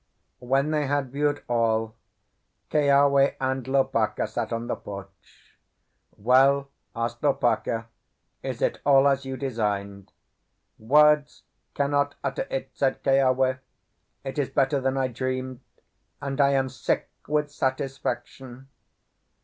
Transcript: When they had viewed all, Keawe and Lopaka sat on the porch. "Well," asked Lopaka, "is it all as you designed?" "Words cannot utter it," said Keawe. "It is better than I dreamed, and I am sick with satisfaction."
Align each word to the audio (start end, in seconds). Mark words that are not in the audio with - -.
When 0.39 0.71
they 0.71 0.87
had 0.87 1.11
viewed 1.11 1.43
all, 1.47 1.93
Keawe 2.71 3.35
and 3.39 3.63
Lopaka 3.67 4.27
sat 4.27 4.51
on 4.51 4.65
the 4.65 4.75
porch. 4.75 5.45
"Well," 6.17 6.69
asked 6.95 7.21
Lopaka, 7.21 7.85
"is 8.41 8.63
it 8.63 8.81
all 8.83 9.07
as 9.07 9.25
you 9.25 9.37
designed?" 9.37 10.11
"Words 10.79 11.43
cannot 11.75 12.15
utter 12.23 12.47
it," 12.49 12.71
said 12.73 13.03
Keawe. 13.03 13.59
"It 14.23 14.39
is 14.39 14.49
better 14.49 14.81
than 14.81 14.97
I 14.97 15.07
dreamed, 15.07 15.59
and 16.19 16.41
I 16.41 16.49
am 16.53 16.67
sick 16.67 17.11
with 17.27 17.51
satisfaction." 17.51 18.69